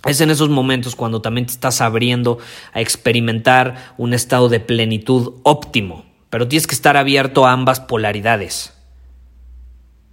Es 0.06 0.20
en 0.20 0.30
esos 0.30 0.50
momentos 0.50 0.96
cuando 0.96 1.22
también 1.22 1.46
te 1.46 1.52
estás 1.52 1.80
abriendo 1.80 2.38
a 2.72 2.80
experimentar 2.80 3.94
un 3.96 4.12
estado 4.12 4.48
de 4.48 4.60
plenitud 4.60 5.34
óptimo, 5.42 6.04
pero 6.28 6.46
tienes 6.46 6.66
que 6.66 6.74
estar 6.74 6.96
abierto 6.96 7.46
a 7.46 7.52
ambas 7.52 7.80
polaridades, 7.80 8.74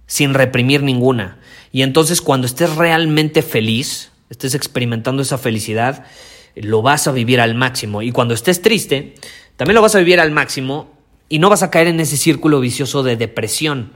sin 0.06 0.32
reprimir 0.32 0.82
ninguna. 0.82 1.38
Y 1.72 1.82
entonces 1.82 2.22
cuando 2.22 2.46
estés 2.46 2.74
realmente 2.76 3.42
feliz, 3.42 4.12
estés 4.30 4.54
experimentando 4.54 5.22
esa 5.22 5.36
felicidad, 5.36 6.06
lo 6.54 6.80
vas 6.80 7.06
a 7.06 7.12
vivir 7.12 7.40
al 7.40 7.54
máximo. 7.54 8.02
Y 8.02 8.12
cuando 8.12 8.34
estés 8.34 8.62
triste, 8.62 9.14
también 9.56 9.74
lo 9.74 9.82
vas 9.82 9.94
a 9.94 9.98
vivir 9.98 10.20
al 10.20 10.30
máximo 10.30 10.90
y 11.28 11.38
no 11.38 11.50
vas 11.50 11.62
a 11.62 11.70
caer 11.70 11.88
en 11.88 12.00
ese 12.00 12.16
círculo 12.16 12.60
vicioso 12.60 13.02
de 13.02 13.16
depresión, 13.16 13.92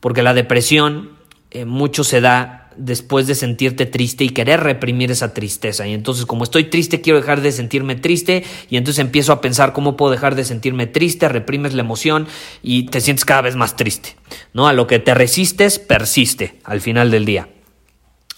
porque 0.00 0.22
la 0.22 0.34
depresión 0.34 1.12
eh, 1.50 1.64
mucho 1.64 2.04
se 2.04 2.20
da 2.20 2.67
después 2.78 3.26
de 3.26 3.34
sentirte 3.34 3.84
triste 3.84 4.24
y 4.24 4.30
querer 4.30 4.60
reprimir 4.60 5.10
esa 5.10 5.34
tristeza. 5.34 5.86
Y 5.86 5.92
entonces 5.92 6.24
como 6.24 6.44
estoy 6.44 6.64
triste, 6.64 7.00
quiero 7.00 7.20
dejar 7.20 7.40
de 7.40 7.52
sentirme 7.52 7.96
triste 7.96 8.44
y 8.70 8.76
entonces 8.76 9.00
empiezo 9.00 9.32
a 9.32 9.40
pensar 9.40 9.72
cómo 9.72 9.96
puedo 9.96 10.12
dejar 10.12 10.34
de 10.34 10.44
sentirme 10.44 10.86
triste, 10.86 11.28
reprimes 11.28 11.74
la 11.74 11.82
emoción 11.82 12.26
y 12.62 12.84
te 12.86 13.00
sientes 13.00 13.24
cada 13.24 13.42
vez 13.42 13.56
más 13.56 13.76
triste. 13.76 14.16
¿no? 14.52 14.68
A 14.68 14.72
lo 14.72 14.86
que 14.86 14.98
te 14.98 15.14
resistes, 15.14 15.78
persiste 15.78 16.58
al 16.64 16.80
final 16.80 17.10
del 17.10 17.24
día. 17.24 17.48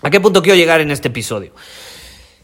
¿A 0.03 0.11
qué 0.11 0.21
punto 0.21 0.43
quiero 0.43 0.57
llegar 0.57 0.81
en 0.81 0.91
este 0.91 1.09
episodio? 1.09 1.53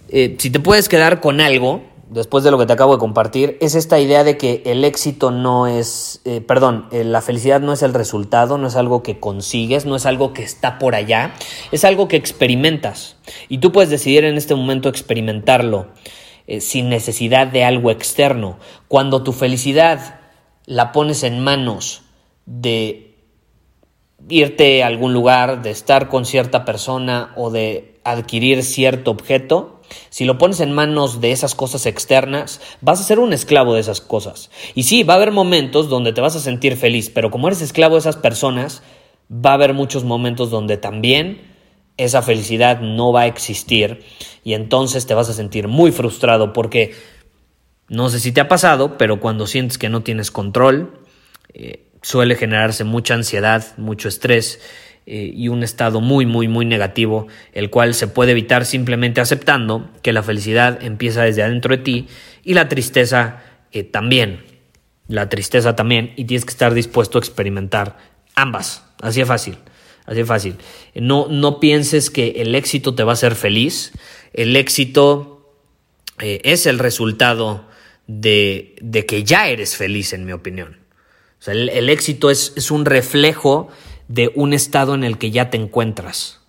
Eh, 0.08 0.36
si 0.38 0.50
te 0.50 0.60
puedes 0.60 0.88
quedar 0.88 1.20
con 1.20 1.40
algo, 1.40 1.84
después 2.08 2.44
de 2.44 2.50
lo 2.50 2.58
que 2.58 2.66
te 2.66 2.72
acabo 2.72 2.94
de 2.94 2.98
compartir, 2.98 3.58
es 3.60 3.74
esta 3.74 3.98
idea 3.98 4.24
de 4.24 4.36
que 4.36 4.62
el 4.66 4.84
éxito 4.84 5.30
no 5.30 5.66
es, 5.66 6.20
eh, 6.24 6.40
perdón, 6.40 6.86
eh, 6.92 7.04
la 7.04 7.20
felicidad 7.20 7.60
no 7.60 7.72
es 7.72 7.82
el 7.82 7.94
resultado, 7.94 8.58
no 8.58 8.68
es 8.68 8.76
algo 8.76 9.02
que 9.02 9.18
consigues, 9.18 9.86
no 9.86 9.96
es 9.96 10.06
algo 10.06 10.32
que 10.32 10.42
está 10.42 10.78
por 10.78 10.94
allá, 10.94 11.34
es 11.72 11.84
algo 11.84 12.08
que 12.08 12.16
experimentas. 12.16 13.16
Y 13.48 13.58
tú 13.58 13.72
puedes 13.72 13.90
decidir 13.90 14.24
en 14.24 14.36
este 14.36 14.54
momento 14.54 14.88
experimentarlo 14.88 15.88
eh, 16.46 16.60
sin 16.60 16.88
necesidad 16.88 17.48
de 17.48 17.64
algo 17.64 17.90
externo. 17.90 18.58
Cuando 18.88 19.22
tu 19.22 19.32
felicidad 19.32 20.20
la 20.64 20.92
pones 20.92 21.22
en 21.22 21.40
manos 21.40 22.02
de 22.44 23.16
irte 24.28 24.82
a 24.82 24.86
algún 24.86 25.12
lugar, 25.12 25.62
de 25.62 25.70
estar 25.70 26.08
con 26.08 26.24
cierta 26.24 26.64
persona 26.64 27.32
o 27.36 27.50
de 27.50 28.00
adquirir 28.04 28.62
cierto 28.62 29.10
objeto, 29.10 29.75
si 30.10 30.24
lo 30.24 30.38
pones 30.38 30.60
en 30.60 30.72
manos 30.72 31.20
de 31.20 31.32
esas 31.32 31.54
cosas 31.54 31.86
externas, 31.86 32.60
vas 32.80 33.00
a 33.00 33.04
ser 33.04 33.18
un 33.18 33.32
esclavo 33.32 33.74
de 33.74 33.80
esas 33.80 34.00
cosas. 34.00 34.50
Y 34.74 34.84
sí, 34.84 35.02
va 35.02 35.14
a 35.14 35.16
haber 35.16 35.32
momentos 35.32 35.88
donde 35.88 36.12
te 36.12 36.20
vas 36.20 36.36
a 36.36 36.40
sentir 36.40 36.76
feliz, 36.76 37.10
pero 37.10 37.30
como 37.30 37.48
eres 37.48 37.62
esclavo 37.62 37.94
de 37.94 38.00
esas 38.00 38.16
personas, 38.16 38.82
va 39.30 39.50
a 39.50 39.54
haber 39.54 39.74
muchos 39.74 40.04
momentos 40.04 40.50
donde 40.50 40.76
también 40.76 41.54
esa 41.96 42.22
felicidad 42.22 42.80
no 42.80 43.12
va 43.12 43.22
a 43.22 43.26
existir 43.26 44.04
y 44.44 44.54
entonces 44.54 45.06
te 45.06 45.14
vas 45.14 45.28
a 45.28 45.32
sentir 45.32 45.66
muy 45.66 45.92
frustrado 45.92 46.52
porque 46.52 46.94
no 47.88 48.08
sé 48.10 48.20
si 48.20 48.32
te 48.32 48.40
ha 48.40 48.48
pasado, 48.48 48.98
pero 48.98 49.20
cuando 49.20 49.46
sientes 49.46 49.78
que 49.78 49.88
no 49.88 50.02
tienes 50.02 50.30
control, 50.30 51.00
eh, 51.54 51.88
suele 52.02 52.36
generarse 52.36 52.84
mucha 52.84 53.14
ansiedad, 53.14 53.64
mucho 53.78 54.08
estrés 54.08 54.60
eh, 55.08 55.30
y 55.32 55.46
un 55.46 55.62
estado 55.62 56.00
muy, 56.00 56.26
muy, 56.26 56.48
muy 56.48 56.66
negativo, 56.66 57.28
el 57.52 57.70
cual 57.70 57.94
se 57.94 58.08
puede 58.08 58.32
evitar 58.32 58.64
simplemente 58.66 59.20
aceptando 59.20 59.88
que 60.02 60.12
la 60.12 60.24
felicidad 60.24 60.82
empieza 60.82 61.22
desde 61.22 61.44
adentro 61.44 61.76
de 61.76 61.82
ti 61.84 62.08
y 62.42 62.54
la 62.54 62.68
tristeza 62.68 63.40
eh, 63.70 63.84
también. 63.84 64.44
La 65.06 65.28
tristeza 65.28 65.76
también, 65.76 66.12
y 66.16 66.24
tienes 66.24 66.44
que 66.44 66.50
estar 66.50 66.74
dispuesto 66.74 67.18
a 67.18 67.20
experimentar 67.20 67.98
ambas. 68.34 68.84
Así 69.00 69.20
de 69.20 69.26
fácil. 69.26 69.58
Así 70.06 70.24
fácil. 70.24 70.56
No, 70.96 71.28
no 71.30 71.60
pienses 71.60 72.10
que 72.10 72.42
el 72.42 72.56
éxito 72.56 72.96
te 72.96 73.04
va 73.04 73.12
a 73.12 73.14
hacer 73.14 73.36
feliz. 73.36 73.92
El 74.32 74.56
éxito 74.56 75.54
eh, 76.20 76.40
es 76.42 76.66
el 76.66 76.80
resultado 76.80 77.64
de, 78.08 78.74
de, 78.80 79.06
que 79.06 79.22
ya 79.22 79.48
eres 79.48 79.76
feliz, 79.76 80.12
en 80.12 80.24
mi 80.24 80.32
opinión. 80.32 80.78
O 81.38 81.42
sea, 81.42 81.54
el, 81.54 81.68
el 81.68 81.90
éxito 81.90 82.28
es, 82.28 82.52
es 82.56 82.72
un 82.72 82.84
reflejo 82.84 83.68
de 84.08 84.32
un 84.34 84.52
estado 84.52 84.94
en 84.94 85.04
el 85.04 85.18
que 85.18 85.30
ya 85.30 85.50
te 85.50 85.56
encuentras. 85.56 86.40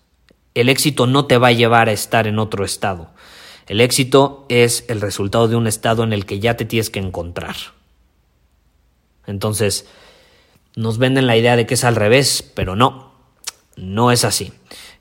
El 0.54 0.68
éxito 0.68 1.06
no 1.06 1.26
te 1.26 1.38
va 1.38 1.48
a 1.48 1.52
llevar 1.52 1.88
a 1.88 1.92
estar 1.92 2.26
en 2.26 2.38
otro 2.38 2.64
estado. 2.64 3.10
El 3.66 3.80
éxito 3.80 4.46
es 4.48 4.84
el 4.88 5.00
resultado 5.00 5.46
de 5.48 5.56
un 5.56 5.66
estado 5.66 6.02
en 6.02 6.12
el 6.12 6.24
que 6.24 6.40
ya 6.40 6.56
te 6.56 6.64
tienes 6.64 6.90
que 6.90 7.00
encontrar. 7.00 7.56
Entonces, 9.26 9.86
nos 10.74 10.98
venden 10.98 11.26
la 11.26 11.36
idea 11.36 11.56
de 11.56 11.66
que 11.66 11.74
es 11.74 11.84
al 11.84 11.96
revés, 11.96 12.42
pero 12.54 12.76
no, 12.76 13.12
no 13.76 14.10
es 14.10 14.24
así. 14.24 14.52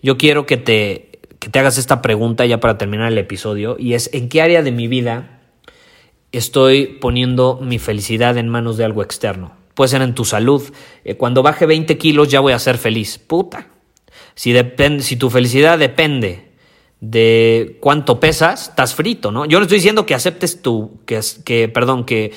Yo 0.02 0.18
quiero 0.18 0.46
que 0.46 0.58
te, 0.58 1.20
que 1.40 1.50
te 1.50 1.60
hagas 1.60 1.78
esta 1.78 2.02
pregunta 2.02 2.46
ya 2.46 2.60
para 2.60 2.78
terminar 2.78 3.12
el 3.12 3.18
episodio 3.18 3.78
y 3.80 3.94
es 3.94 4.10
¿en 4.14 4.28
qué 4.28 4.42
área 4.42 4.64
de 4.64 4.72
mi 4.72 4.88
vida 4.88 5.40
estoy 6.32 6.88
poniendo 6.88 7.60
mi 7.62 7.80
felicidad 7.80 8.38
en 8.38 8.50
manos 8.50 8.76
de 8.78 8.86
algo 8.86 9.02
externo? 9.02 9.54
Puede 9.78 9.90
ser 9.90 10.02
en 10.02 10.16
tu 10.16 10.26
salud. 10.26 10.64
Eh, 11.06 11.18
cuando 11.18 11.44
baje 11.44 11.68
20 11.68 12.00
kilos 12.00 12.30
ya 12.30 12.40
voy 12.40 12.52
a 12.52 12.58
ser 12.58 12.80
feliz. 12.80 13.20
Puta. 13.20 13.68
Si, 14.34 14.56
si 15.02 15.16
tu 15.18 15.30
felicidad 15.30 15.78
depende 15.78 16.50
de 17.00 17.78
cuánto 17.80 18.20
pesas, 18.20 18.70
estás 18.70 18.96
frito, 18.96 19.32
¿no? 19.32 19.46
Yo 19.46 19.60
no 19.60 19.66
estoy 19.66 19.78
diciendo 19.78 20.08
que 20.08 20.16
aceptes 20.16 20.64
tu, 20.64 21.00
que, 21.06 21.20
que 21.46 21.70
perdón, 21.70 22.06
que, 22.06 22.34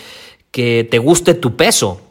que 0.50 0.86
te 0.90 0.98
guste 0.98 1.32
tu 1.32 1.56
peso. 1.56 2.02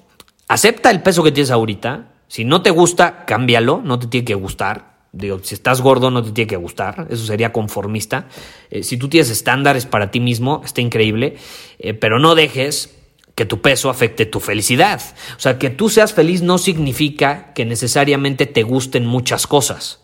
Acepta 0.47 0.89
el 0.89 1.03
peso 1.03 1.21
que 1.21 1.31
tienes 1.31 1.51
ahorita. 1.51 2.11
Si 2.27 2.43
no 2.43 2.63
te 2.63 2.71
gusta, 2.71 3.25
cámbialo, 3.25 3.83
no 3.85 3.99
te 3.99 4.07
tiene 4.07 4.25
que 4.25 4.33
gustar. 4.33 4.97
Digo, 5.11 5.41
si 5.43 5.53
estás 5.53 5.81
gordo 5.81 6.09
no 6.09 6.23
te 6.23 6.31
tiene 6.31 6.47
que 6.47 6.55
gustar, 6.55 7.05
eso 7.11 7.23
sería 7.23 7.53
conformista. 7.53 8.27
Eh, 8.71 8.81
si 8.81 8.97
tú 8.97 9.09
tienes 9.09 9.29
estándares 9.29 9.85
para 9.85 10.09
ti 10.09 10.19
mismo, 10.19 10.63
está 10.65 10.81
increíble, 10.81 11.37
eh, 11.77 11.93
pero 11.93 12.17
no 12.17 12.33
dejes 12.33 12.98
que 13.39 13.45
tu 13.45 13.61
peso 13.61 13.89
afecte 13.89 14.25
tu 14.25 14.41
felicidad. 14.41 15.01
O 15.37 15.39
sea, 15.39 15.57
que 15.57 15.69
tú 15.69 15.87
seas 15.87 16.11
feliz 16.11 16.41
no 16.41 16.57
significa 16.57 17.53
que 17.53 17.63
necesariamente 17.63 18.47
te 18.47 18.63
gusten 18.63 19.05
muchas 19.05 19.47
cosas. 19.47 20.01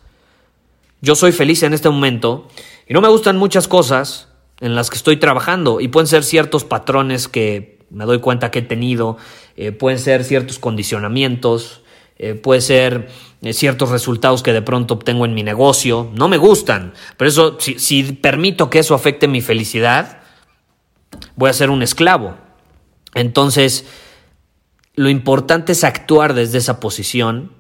Yo 1.02 1.16
soy 1.16 1.34
feliz 1.34 1.62
en 1.64 1.74
este 1.74 1.90
momento 1.90 2.48
y 2.88 2.94
no 2.94 3.02
me 3.02 3.10
gustan 3.10 3.36
muchas 3.36 3.68
cosas 3.68 4.30
en 4.62 4.74
las 4.74 4.90
que 4.90 4.96
estoy 4.96 5.18
trabajando 5.18 5.82
y 5.82 5.90
pueden 5.90 6.08
ser 6.08 6.24
ciertos 6.24 6.64
patrones 6.64 7.28
que 7.28 7.78
me 7.90 8.06
doy 8.06 8.20
cuenta 8.20 8.52
que 8.52 8.60
he 8.60 8.62
tenido, 8.62 9.18
eh, 9.58 9.74
pueden 9.74 10.00
ser 10.00 10.24
ciertos 10.24 10.58
condicionamientos, 10.58 11.82
eh, 12.18 12.36
puede 12.36 12.62
ser 12.62 13.10
eh, 13.42 13.52
ciertos 13.52 13.90
resultados 13.90 14.44
que 14.44 14.54
de 14.54 14.62
pronto 14.62 14.94
obtengo 14.94 15.26
en 15.26 15.34
mi 15.34 15.44
negocio, 15.44 16.10
no 16.14 16.30
me 16.30 16.38
gustan, 16.38 16.94
pero 17.18 17.28
eso, 17.28 17.58
si, 17.60 17.80
si 17.80 18.14
permito 18.14 18.70
que 18.70 18.80
eso 18.80 18.96
afecte 18.96 19.28
mi 19.28 19.42
felicidad, 19.42 20.20
voy 21.36 21.50
a 21.50 21.54
ser 21.54 21.70
un 21.70 21.84
esclavo. 21.84 22.45
Entonces, 23.16 23.86
lo 24.94 25.10
importante 25.10 25.72
es 25.72 25.84
actuar 25.84 26.36
desde 26.36 26.60
esa 26.60 26.80
posición 26.80 27.52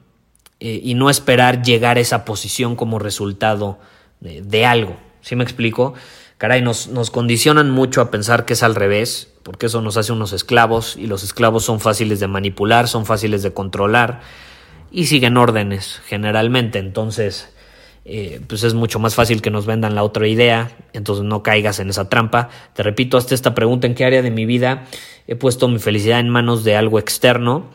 eh, 0.60 0.80
y 0.84 0.94
no 0.94 1.10
esperar 1.10 1.64
llegar 1.64 1.98
a 1.98 2.02
esa 2.02 2.24
posición 2.26 2.76
como 2.76 3.00
resultado 3.00 3.80
de, 4.20 4.66
algo. 4.66 4.98
¿Sí 5.22 5.36
me 5.36 5.44
explico? 5.44 5.94
Caray, 6.38 6.62
nos, 6.62 6.88
nos, 6.88 7.12
condicionan 7.12 7.72
mucho 7.72 8.02
a 8.02 8.12
pensar 8.12 8.46
que 8.46 8.54
es 8.54 8.64
al 8.64 8.76
revés, 8.76 9.34
porque 9.44 9.68
eso 9.68 9.82
nos 9.82 9.98
hace 9.98 10.12
unos 10.12 10.34
esclavos 10.34 10.96
y 10.98 11.08
los 11.08 11.24
esclavos 11.24 11.64
son 11.64 11.80
fáciles 11.80 12.20
de 12.20 12.28
manipular, 12.28 12.88
son 12.88 13.06
fáciles 13.06 13.44
de 13.44 13.54
controlar 13.54 14.22
y 14.92 15.06
siguen 15.06 15.38
órdenes 15.38 16.02
generalmente. 16.08 16.80
Entonces, 16.80 17.55
eh, 18.08 18.40
pues 18.48 18.64
es 18.64 18.76
mucho 18.76 19.00
más 19.00 19.16
fácil 19.16 19.42
que 19.42 19.50
nos 19.50 19.66
vendan 19.66 19.96
la 19.96 20.04
otra 20.04 20.28
idea, 20.28 20.78
entonces 20.94 21.26
no 21.26 21.42
caigas 21.42 21.80
en 21.80 21.90
esa 21.90 22.08
trampa. 22.08 22.50
Te 22.76 22.84
repito, 22.84 23.18
hasta 23.18 23.34
esta 23.34 23.56
pregunta, 23.56 23.88
¿en 23.88 23.96
qué 23.96 24.06
área 24.06 24.22
de 24.22 24.30
mi 24.30 24.46
vida 24.46 24.86
he 25.26 25.36
puesto 25.36 25.68
mi 25.68 25.80
felicidad 25.80 26.20
en 26.20 26.30
manos 26.30 26.64
de 26.64 26.76
algo 26.76 27.00
externo? 27.00 27.72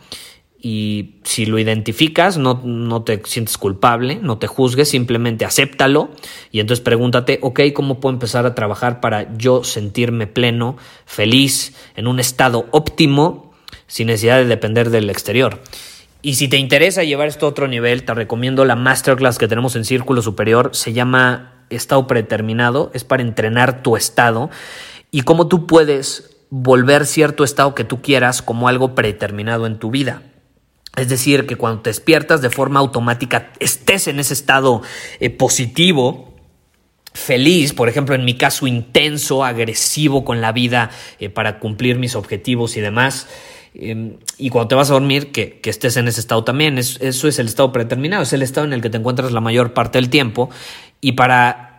Y 0.63 1.17
si 1.25 1.47
lo 1.47 1.59
identificas, 1.59 2.39
no, 2.39 2.61
no 2.63 3.03
te 3.03 3.21
sientes 3.25 3.59
culpable, 3.59 4.21
no 4.23 4.39
te 4.39 4.47
juzgues, 4.47 4.91
simplemente 4.91 5.45
acéptalo 5.45 6.11
y 6.53 6.61
entonces 6.61 6.85
pregúntate, 6.85 7.41
ok, 7.43 7.61
¿cómo 7.75 7.99
puedo 7.99 8.13
empezar 8.13 8.47
a 8.47 8.55
trabajar 8.55 9.01
para 9.01 9.37
yo 9.37 9.65
sentirme 9.65 10.29
pleno, 10.29 10.77
feliz, 11.07 11.75
en 11.97 12.07
un 12.07 12.21
estado 12.21 12.67
óptimo, 12.71 13.53
sin 13.89 14.09
necesidad 14.09 14.37
de 14.37 14.45
depender 14.45 14.91
del 14.91 15.11
exterior? 15.11 15.61
Y 16.23 16.35
si 16.35 16.49
te 16.49 16.59
interesa 16.59 17.03
llevar 17.03 17.29
esto 17.29 17.47
a 17.47 17.49
otro 17.49 17.67
nivel, 17.67 18.05
te 18.05 18.13
recomiendo 18.13 18.65
la 18.65 18.77
masterclass 18.77 19.39
que 19.39 19.49
tenemos 19.49 19.75
en 19.77 19.85
Círculo 19.85 20.21
Superior. 20.21 20.71
Se 20.73 20.93
llama 20.93 21.65
Estado 21.71 22.07
Predeterminado. 22.07 22.91
Es 22.93 23.05
para 23.05 23.23
entrenar 23.23 23.83
tu 23.83 23.97
estado 23.97 24.51
y 25.11 25.23
cómo 25.23 25.49
tú 25.49 25.67
puedes 25.67 26.37
volver 26.51 27.07
cierto 27.07 27.45
estado 27.45 27.75
que 27.75 27.85
tú 27.85 28.03
quieras 28.03 28.43
como 28.43 28.69
algo 28.69 28.95
predeterminado 28.95 29.67
en 29.67 29.79
tu 29.79 29.91
vida. 29.91 30.23
Es 30.97 31.09
decir, 31.09 31.47
que 31.47 31.57
cuando 31.57 31.83
te 31.83 31.91
despiertas 31.91 32.43
de 32.43 32.51
forma 32.51 32.81
automática 32.81 33.53
estés 33.61 34.09
en 34.09 34.19
ese 34.19 34.35
estado 34.35 34.83
eh, 35.21 35.31
positivo, 35.31 36.35
feliz, 37.15 37.73
por 37.73 37.89
ejemplo, 37.89 38.15
en 38.15 38.25
mi 38.25 38.35
caso 38.35 38.67
intenso, 38.67 39.45
agresivo 39.45 40.25
con 40.25 40.41
la 40.41 40.53
vida 40.53 40.91
eh, 41.19 41.31
para 41.31 41.61
cumplir 41.61 41.97
mis 41.97 42.17
objetivos 42.17 42.77
y 42.77 42.81
demás. 42.81 43.29
Em, 43.75 44.17
y 44.39 44.51
cuando 44.51 44.69
te 44.69 44.75
vas 44.75 44.91
a 44.91 44.95
dormir, 44.95 45.33
que, 45.33 45.61
estés 45.65 45.97
en 45.97 46.09
ese 46.09 46.21
estado 46.21 46.45
también. 46.45 46.79
eso 46.79 47.29
es 47.29 47.39
el 47.39 47.47
estado 47.47 47.73
predeterminado, 47.73 48.23
es 48.23 48.33
el 48.33 48.43
estado 48.43 48.67
en 48.67 48.73
el 48.73 48.81
que 48.83 48.91
te 48.91 48.99
encuentras 48.99 49.33
la 49.33 49.41
mayor 49.41 49.73
parte 49.73 49.99
del 49.99 50.11
tiempo. 50.11 50.51
Y 51.01 51.13
para 51.13 51.70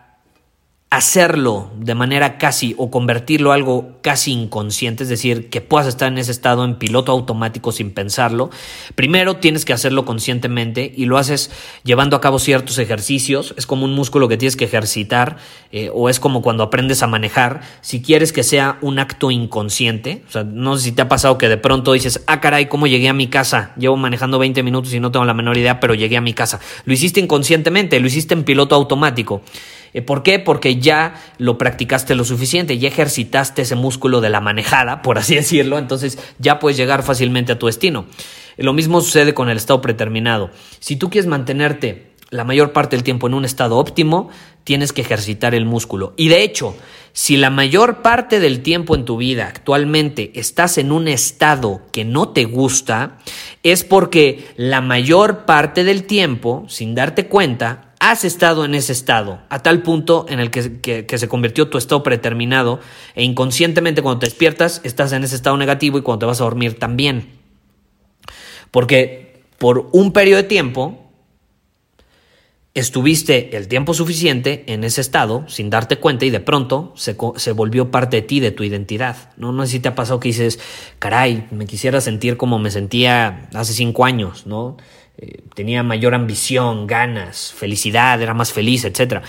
hacerlo 0.92 1.70
de 1.78 1.94
manera 1.94 2.36
casi 2.36 2.74
o 2.76 2.90
convertirlo 2.90 3.50
a 3.50 3.54
algo 3.54 3.92
casi 4.02 4.30
inconsciente, 4.30 5.04
es 5.04 5.08
decir, 5.08 5.48
que 5.48 5.62
puedas 5.62 5.86
estar 5.86 6.12
en 6.12 6.18
ese 6.18 6.30
estado 6.30 6.66
en 6.66 6.74
piloto 6.74 7.12
automático 7.12 7.72
sin 7.72 7.92
pensarlo, 7.92 8.50
primero 8.94 9.36
tienes 9.36 9.64
que 9.64 9.72
hacerlo 9.72 10.04
conscientemente 10.04 10.92
y 10.94 11.06
lo 11.06 11.16
haces 11.16 11.50
llevando 11.82 12.14
a 12.14 12.20
cabo 12.20 12.38
ciertos 12.38 12.76
ejercicios. 12.76 13.54
Es 13.56 13.64
como 13.64 13.86
un 13.86 13.94
músculo 13.94 14.28
que 14.28 14.36
tienes 14.36 14.54
que 14.54 14.66
ejercitar 14.66 15.38
eh, 15.70 15.90
o 15.94 16.10
es 16.10 16.20
como 16.20 16.42
cuando 16.42 16.62
aprendes 16.62 17.02
a 17.02 17.06
manejar. 17.06 17.62
Si 17.80 18.02
quieres 18.02 18.30
que 18.30 18.42
sea 18.42 18.76
un 18.82 18.98
acto 18.98 19.30
inconsciente, 19.30 20.22
o 20.28 20.30
sea, 20.30 20.44
no 20.44 20.76
sé 20.76 20.84
si 20.84 20.92
te 20.92 21.00
ha 21.00 21.08
pasado 21.08 21.38
que 21.38 21.48
de 21.48 21.56
pronto 21.56 21.94
dices, 21.94 22.22
ah, 22.26 22.42
caray, 22.42 22.66
¿cómo 22.66 22.86
llegué 22.86 23.08
a 23.08 23.14
mi 23.14 23.28
casa? 23.28 23.72
Llevo 23.78 23.96
manejando 23.96 24.38
20 24.38 24.62
minutos 24.62 24.92
y 24.92 25.00
no 25.00 25.10
tengo 25.10 25.24
la 25.24 25.32
menor 25.32 25.56
idea, 25.56 25.80
pero 25.80 25.94
llegué 25.94 26.18
a 26.18 26.20
mi 26.20 26.34
casa. 26.34 26.60
Lo 26.84 26.92
hiciste 26.92 27.18
inconscientemente, 27.18 27.98
lo 27.98 28.08
hiciste 28.08 28.34
en 28.34 28.44
piloto 28.44 28.74
automático. 28.74 29.40
Eh, 29.94 30.02
¿Por 30.02 30.22
qué? 30.22 30.38
Porque 30.38 30.76
ya 30.76 31.14
lo 31.38 31.58
practicaste 31.58 32.14
lo 32.14 32.24
suficiente, 32.24 32.78
ya 32.78 32.88
ejercitaste 32.88 33.62
ese 33.62 33.74
músculo 33.74 34.20
de 34.20 34.30
la 34.30 34.40
manejada, 34.40 35.02
por 35.02 35.18
así 35.18 35.34
decirlo, 35.34 35.78
entonces 35.78 36.18
ya 36.38 36.58
puedes 36.58 36.76
llegar 36.76 37.02
fácilmente 37.02 37.52
a 37.52 37.58
tu 37.58 37.66
destino. 37.66 38.06
Eh, 38.56 38.62
lo 38.62 38.72
mismo 38.72 39.00
sucede 39.00 39.34
con 39.34 39.48
el 39.48 39.56
estado 39.56 39.80
preterminado. 39.80 40.50
Si 40.80 40.96
tú 40.96 41.10
quieres 41.10 41.28
mantenerte 41.28 42.12
la 42.30 42.44
mayor 42.44 42.72
parte 42.72 42.96
del 42.96 43.04
tiempo 43.04 43.26
en 43.26 43.34
un 43.34 43.44
estado 43.44 43.76
óptimo, 43.76 44.30
tienes 44.64 44.94
que 44.94 45.02
ejercitar 45.02 45.54
el 45.54 45.66
músculo. 45.66 46.14
Y 46.16 46.28
de 46.28 46.42
hecho, 46.42 46.74
si 47.12 47.36
la 47.36 47.50
mayor 47.50 48.00
parte 48.00 48.40
del 48.40 48.62
tiempo 48.62 48.94
en 48.94 49.04
tu 49.04 49.18
vida 49.18 49.48
actualmente 49.48 50.32
estás 50.34 50.78
en 50.78 50.92
un 50.92 51.08
estado 51.08 51.82
que 51.92 52.06
no 52.06 52.30
te 52.30 52.44
gusta, 52.44 53.18
es 53.62 53.84
porque 53.84 54.46
la 54.56 54.80
mayor 54.80 55.44
parte 55.44 55.84
del 55.84 56.04
tiempo, 56.04 56.64
sin 56.68 56.94
darte 56.94 57.26
cuenta, 57.26 57.91
has 58.02 58.24
estado 58.24 58.64
en 58.64 58.74
ese 58.74 58.92
estado, 58.92 59.38
a 59.48 59.60
tal 59.60 59.82
punto 59.82 60.26
en 60.28 60.40
el 60.40 60.50
que, 60.50 61.06
se 61.16 61.28
convirtió 61.28 61.70
tu 61.70 61.78
estado 61.78 62.02
predeterminado 62.02 62.80
e 63.14 63.22
inconscientemente 63.22 64.02
cuando 64.02 64.18
te 64.18 64.26
despiertas 64.26 64.80
estás 64.82 65.12
en 65.12 65.22
ese 65.22 65.36
estado 65.36 65.56
negativo 65.56 65.98
y 65.98 66.02
cuando 66.02 66.18
te 66.18 66.26
vas 66.26 66.40
a 66.40 66.44
dormir 66.44 66.80
también. 66.80 67.30
Porque 68.72 69.44
por 69.56 69.88
un 69.92 70.12
periodo 70.12 70.42
de 70.42 70.48
tiempo 70.48 71.01
estuviste 72.74 73.56
el 73.56 73.68
tiempo 73.68 73.92
suficiente 73.92 74.64
en 74.66 74.84
ese 74.84 75.02
estado 75.02 75.44
sin 75.48 75.68
darte 75.68 75.98
cuenta 75.98 76.24
y 76.24 76.30
de 76.30 76.40
pronto 76.40 76.92
se, 76.96 77.16
se, 77.36 77.52
volvió 77.52 77.90
parte 77.90 78.16
de 78.16 78.22
ti, 78.22 78.40
de 78.40 78.50
tu 78.50 78.64
identidad. 78.64 79.30
¿no? 79.36 79.52
no 79.52 79.66
sé 79.66 79.72
si 79.72 79.80
te 79.80 79.88
ha 79.88 79.94
pasado 79.94 80.20
que 80.20 80.28
dices, 80.28 80.58
caray, 80.98 81.46
me 81.50 81.66
quisiera 81.66 82.00
sentir 82.00 82.36
como 82.36 82.58
me 82.58 82.70
sentía 82.70 83.48
hace 83.52 83.74
cinco 83.74 84.04
años, 84.04 84.46
¿no? 84.46 84.76
Eh, 85.18 85.42
tenía 85.54 85.82
mayor 85.82 86.14
ambición, 86.14 86.86
ganas, 86.86 87.52
felicidad, 87.52 88.20
era 88.22 88.32
más 88.32 88.52
feliz, 88.52 88.84
etc. 88.86 89.22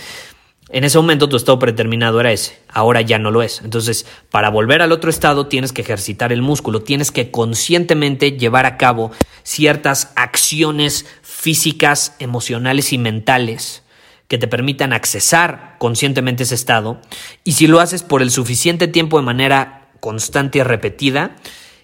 En 0.70 0.82
ese 0.82 0.96
momento 0.96 1.28
tu 1.28 1.36
estado 1.36 1.58
predeterminado 1.58 2.18
era 2.20 2.32
ese, 2.32 2.58
ahora 2.68 3.02
ya 3.02 3.18
no 3.18 3.30
lo 3.30 3.42
es. 3.42 3.60
Entonces, 3.62 4.06
para 4.30 4.48
volver 4.48 4.80
al 4.80 4.92
otro 4.92 5.10
estado 5.10 5.46
tienes 5.46 5.72
que 5.72 5.82
ejercitar 5.82 6.32
el 6.32 6.40
músculo, 6.40 6.82
tienes 6.82 7.12
que 7.12 7.30
conscientemente 7.30 8.32
llevar 8.32 8.64
a 8.64 8.78
cabo 8.78 9.12
ciertas 9.42 10.12
acciones 10.16 11.04
físicas, 11.44 12.16
emocionales 12.20 12.94
y 12.94 12.96
mentales 12.96 13.82
que 14.28 14.38
te 14.38 14.48
permitan 14.48 14.94
accesar 14.94 15.76
conscientemente 15.78 16.44
ese 16.44 16.54
estado. 16.54 17.02
Y 17.44 17.52
si 17.52 17.66
lo 17.66 17.80
haces 17.80 18.02
por 18.02 18.22
el 18.22 18.30
suficiente 18.30 18.88
tiempo 18.88 19.18
de 19.18 19.26
manera 19.26 19.90
constante 20.00 20.60
y 20.60 20.62
repetida, 20.62 21.36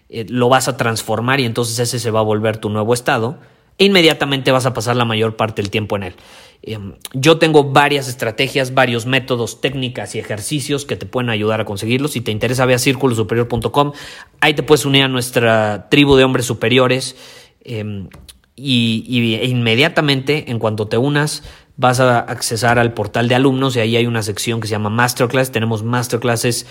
eh, 0.08 0.24
lo 0.30 0.48
vas 0.48 0.68
a 0.68 0.78
transformar 0.78 1.40
y 1.40 1.44
entonces 1.44 1.78
ese 1.78 1.98
se 1.98 2.10
va 2.10 2.20
a 2.20 2.22
volver 2.22 2.56
tu 2.56 2.70
nuevo 2.70 2.94
estado 2.94 3.38
e 3.76 3.84
inmediatamente 3.84 4.50
vas 4.50 4.64
a 4.64 4.72
pasar 4.72 4.96
la 4.96 5.04
mayor 5.04 5.36
parte 5.36 5.60
del 5.60 5.70
tiempo 5.70 5.94
en 5.96 6.04
él. 6.04 6.14
Em, 6.62 6.94
yo 7.12 7.36
tengo 7.36 7.64
varias 7.64 8.08
estrategias, 8.08 8.72
varios 8.72 9.04
métodos, 9.04 9.60
técnicas 9.60 10.14
y 10.14 10.20
ejercicios 10.20 10.86
que 10.86 10.96
te 10.96 11.04
pueden 11.04 11.28
ayudar 11.28 11.60
a 11.60 11.66
conseguirlo. 11.66 12.08
Si 12.08 12.22
te 12.22 12.30
interesa, 12.30 12.64
ve 12.64 12.72
a 12.72 12.78
círculosuperior.com. 12.78 13.92
Ahí 14.40 14.54
te 14.54 14.62
puedes 14.62 14.86
unir 14.86 15.02
a 15.02 15.08
nuestra 15.08 15.90
tribu 15.90 16.16
de 16.16 16.24
hombres 16.24 16.46
superiores. 16.46 17.14
Em, 17.62 18.08
y, 18.60 19.40
inmediatamente, 19.44 20.50
en 20.50 20.58
cuanto 20.58 20.86
te 20.86 20.98
unas, 20.98 21.42
vas 21.76 22.00
a 22.00 22.18
accesar 22.18 22.78
al 22.78 22.92
portal 22.92 23.28
de 23.28 23.34
alumnos 23.34 23.74
y 23.76 23.80
ahí 23.80 23.96
hay 23.96 24.06
una 24.06 24.22
sección 24.22 24.60
que 24.60 24.68
se 24.68 24.72
llama 24.72 24.90
Masterclass. 24.90 25.50
Tenemos 25.50 25.82
masterclasses 25.82 26.66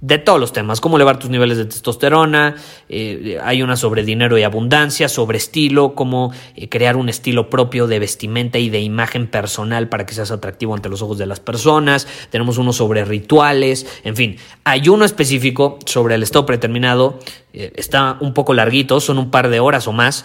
de 0.00 0.18
todos 0.18 0.38
los 0.38 0.52
temas, 0.52 0.80
cómo 0.80 0.96
elevar 0.96 1.18
tus 1.18 1.28
niveles 1.28 1.58
de 1.58 1.64
testosterona, 1.64 2.54
eh, 2.88 3.38
hay 3.42 3.62
una 3.62 3.74
sobre 3.74 4.04
dinero 4.04 4.38
y 4.38 4.44
abundancia, 4.44 5.08
sobre 5.08 5.38
estilo, 5.38 5.94
cómo 5.96 6.32
eh, 6.54 6.68
crear 6.68 6.96
un 6.96 7.08
estilo 7.08 7.50
propio 7.50 7.88
de 7.88 7.98
vestimenta 7.98 8.60
y 8.60 8.70
de 8.70 8.80
imagen 8.80 9.26
personal 9.26 9.88
para 9.88 10.06
que 10.06 10.14
seas 10.14 10.30
atractivo 10.30 10.74
ante 10.74 10.88
los 10.88 11.02
ojos 11.02 11.18
de 11.18 11.26
las 11.26 11.40
personas, 11.40 12.06
tenemos 12.30 12.58
uno 12.58 12.72
sobre 12.72 13.04
rituales, 13.04 13.86
en 14.04 14.14
fin, 14.14 14.36
hay 14.62 14.88
uno 14.88 15.04
específico 15.04 15.80
sobre 15.84 16.14
el 16.14 16.22
estado 16.22 16.46
predeterminado, 16.46 17.18
eh, 17.52 17.72
está 17.74 18.18
un 18.20 18.34
poco 18.34 18.54
larguito, 18.54 19.00
son 19.00 19.18
un 19.18 19.32
par 19.32 19.48
de 19.48 19.58
horas 19.58 19.88
o 19.88 19.92
más, 19.92 20.24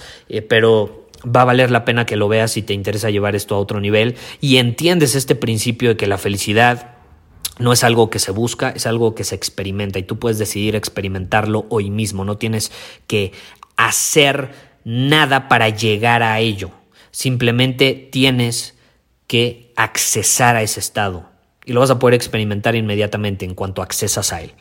pero 0.49 1.02
va 1.23 1.41
a 1.41 1.45
valer 1.45 1.71
la 1.71 1.85
pena 1.85 2.05
que 2.05 2.15
lo 2.15 2.27
veas 2.27 2.51
si 2.51 2.61
te 2.61 2.73
interesa 2.73 3.09
llevar 3.09 3.35
esto 3.35 3.55
a 3.55 3.59
otro 3.59 3.79
nivel 3.79 4.15
y 4.41 4.57
entiendes 4.57 5.15
este 5.15 5.35
principio 5.35 5.89
de 5.89 5.97
que 5.97 6.07
la 6.07 6.17
felicidad 6.17 6.95
no 7.59 7.71
es 7.71 7.83
algo 7.83 8.09
que 8.09 8.19
se 8.19 8.31
busca, 8.31 8.69
es 8.71 8.87
algo 8.87 9.15
que 9.15 9.23
se 9.23 9.35
experimenta 9.35 9.99
y 9.99 10.03
tú 10.03 10.17
puedes 10.17 10.39
decidir 10.39 10.75
experimentarlo 10.75 11.65
hoy 11.69 11.89
mismo. 11.89 12.25
No 12.25 12.37
tienes 12.37 12.71
que 13.07 13.31
hacer 13.77 14.51
nada 14.83 15.47
para 15.47 15.69
llegar 15.69 16.23
a 16.23 16.39
ello. 16.39 16.71
Simplemente 17.11 18.09
tienes 18.11 18.75
que 19.27 19.71
accesar 19.75 20.55
a 20.55 20.63
ese 20.63 20.79
estado 20.79 21.29
y 21.65 21.73
lo 21.73 21.79
vas 21.79 21.91
a 21.91 21.99
poder 21.99 22.15
experimentar 22.15 22.75
inmediatamente 22.75 23.45
en 23.45 23.55
cuanto 23.55 23.81
accesas 23.81 24.33
a 24.33 24.41
él. 24.41 24.51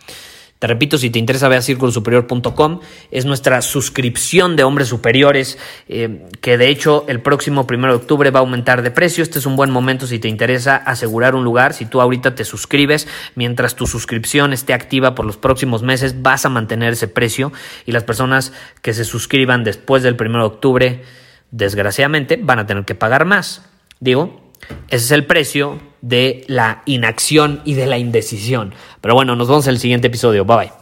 Te 0.63 0.69
repito, 0.69 0.97
si 0.97 1.11
te 1.11 1.19
interesa, 1.19 1.49
ve 1.49 1.57
a 1.57 1.61
círculosuperior.com. 1.61 2.79
Es 3.11 3.25
nuestra 3.25 3.63
suscripción 3.63 4.55
de 4.55 4.63
hombres 4.63 4.87
superiores, 4.87 5.59
eh, 5.89 6.29
que 6.41 6.57
de 6.57 6.69
hecho 6.69 7.05
el 7.09 7.21
próximo 7.21 7.67
primero 7.67 7.95
de 7.95 7.97
octubre 7.99 8.31
va 8.31 8.39
a 8.39 8.43
aumentar 8.43 8.83
de 8.83 8.93
precio. 8.93 9.25
Este 9.25 9.41
es 9.41 9.47
un 9.47 9.57
buen 9.57 9.73
momento 9.73 10.07
si 10.07 10.21
te 10.21 10.29
interesa 10.29 10.77
asegurar 10.77 11.35
un 11.35 11.43
lugar. 11.43 11.75
Si 11.75 11.85
tú 11.85 12.01
ahorita 12.01 12.37
te 12.37 12.45
suscribes, 12.45 13.09
mientras 13.35 13.75
tu 13.75 13.89
suscripción 13.89 14.53
esté 14.53 14.73
activa 14.73 15.17
por 15.17 15.27
los 15.27 15.37
próximos 15.37 15.83
meses, 15.83 16.23
vas 16.23 16.47
a 16.47 16.49
mantener 16.49 16.93
ese 16.93 17.09
precio. 17.09 17.53
Y 17.85 17.91
las 17.91 18.05
personas 18.05 18.53
que 18.83 18.95
se 18.95 19.05
suscriban 19.05 19.65
después 19.65 20.05
del 20.05 20.15
primero 20.15 20.45
de 20.45 20.55
octubre, 20.55 21.03
desgraciadamente, 21.51 22.39
van 22.41 22.61
a 22.61 22.67
tener 22.67 22.85
que 22.85 22.95
pagar 22.95 23.25
más. 23.25 23.69
Digo, 23.99 24.42
ese 24.89 25.05
es 25.05 25.11
el 25.11 25.27
precio 25.27 25.81
de 26.01 26.45
la 26.49 26.83
inacción 26.87 27.63
y 27.65 27.75
de 27.75 27.87
la 27.87 27.99
indecisión. 27.99 28.75
Pero 29.01 29.15
bueno, 29.15 29.37
nos 29.37 29.49
vemos 29.49 29.67
en 29.67 29.75
el 29.75 29.81
siguiente 29.81 30.09
episodio. 30.09 30.45
Bye 30.45 30.57
bye. 30.57 30.73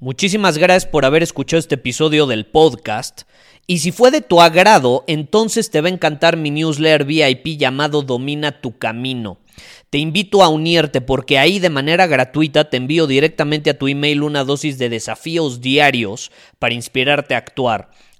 Muchísimas 0.00 0.58
gracias 0.58 0.86
por 0.86 1.04
haber 1.04 1.22
escuchado 1.22 1.58
este 1.58 1.74
episodio 1.74 2.26
del 2.26 2.46
podcast. 2.46 3.22
Y 3.66 3.78
si 3.78 3.92
fue 3.92 4.10
de 4.10 4.20
tu 4.20 4.40
agrado, 4.40 5.04
entonces 5.06 5.70
te 5.70 5.80
va 5.80 5.88
a 5.88 5.92
encantar 5.92 6.36
mi 6.36 6.50
newsletter 6.50 7.04
VIP 7.04 7.58
llamado 7.58 8.02
Domina 8.02 8.60
tu 8.60 8.78
Camino. 8.78 9.38
Te 9.90 9.98
invito 9.98 10.42
a 10.42 10.48
unirte 10.48 11.00
porque 11.00 11.38
ahí 11.38 11.58
de 11.58 11.68
manera 11.68 12.06
gratuita 12.06 12.70
te 12.70 12.76
envío 12.76 13.06
directamente 13.06 13.70
a 13.70 13.78
tu 13.78 13.88
email 13.88 14.22
una 14.22 14.44
dosis 14.44 14.78
de 14.78 14.88
desafíos 14.88 15.60
diarios 15.60 16.30
para 16.58 16.74
inspirarte 16.74 17.34
a 17.34 17.38
actuar. 17.38 17.90